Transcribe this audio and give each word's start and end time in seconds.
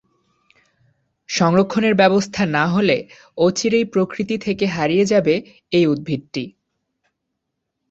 সংরক্ষণের 1.29 1.93
ব্যবস্থা 1.95 2.43
না 2.47 2.65
হলে 2.67 2.97
অচিরেই 3.37 3.85
প্রকৃতি 3.85 4.35
থেকে 4.37 4.65
হারিয়ে 4.67 5.05
যাবে 5.05 5.35
এই 5.71 5.85
ঔষধি 5.85 5.91
উদ্ভিদটি। 5.93 6.43